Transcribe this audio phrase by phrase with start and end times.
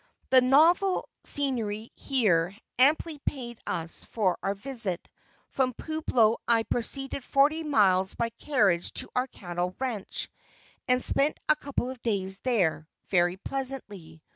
[0.31, 5.07] The novel scenery here amply paid us for our visit.
[5.49, 10.27] From Pueblo I proceeded forty miles by carriage to our cattle ranche,
[10.87, 14.23] and spent a couple of days there very pleasantly.